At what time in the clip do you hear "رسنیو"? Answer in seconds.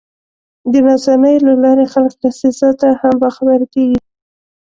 0.87-1.45